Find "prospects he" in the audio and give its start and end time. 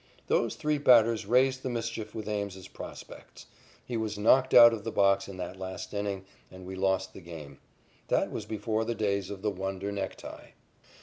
2.67-3.97